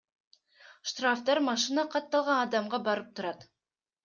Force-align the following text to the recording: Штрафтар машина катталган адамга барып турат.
Штрафтар 0.91 1.41
машина 1.49 1.83
катталган 1.97 2.43
адамга 2.47 2.81
барып 2.89 3.15
турат. 3.21 3.47